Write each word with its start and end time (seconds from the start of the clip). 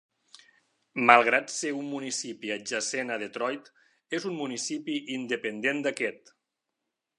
Malgrat 1.09 1.51
ser 1.55 1.73
un 1.81 1.85
municipi 1.95 2.53
adjacent 2.55 3.13
a 3.15 3.19
Detroit 3.25 3.69
és 4.21 4.27
un 4.33 4.35
municipi 4.41 4.99
independent 5.19 5.87
d'aquest. 5.89 6.37